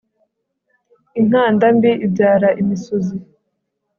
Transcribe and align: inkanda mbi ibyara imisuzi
inkanda 1.19 1.65
mbi 1.77 1.91
ibyara 2.05 2.49
imisuzi 2.61 3.15